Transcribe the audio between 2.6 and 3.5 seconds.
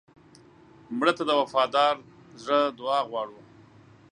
دعا غواړو